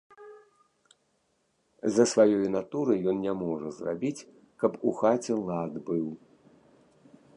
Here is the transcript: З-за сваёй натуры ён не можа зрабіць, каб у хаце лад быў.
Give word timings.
З-за 1.89 2.05
сваёй 2.13 2.47
натуры 2.55 2.93
ён 3.11 3.15
не 3.27 3.33
можа 3.43 3.69
зрабіць, 3.75 4.25
каб 4.65 4.71
у 4.89 4.95
хаце 5.03 5.33
лад 5.51 5.73
быў. 5.91 6.07